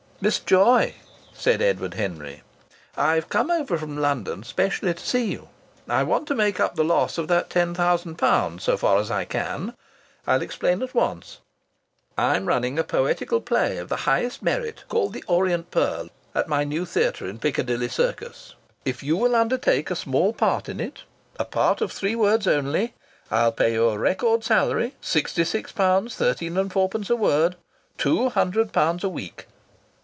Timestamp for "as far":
8.69-8.99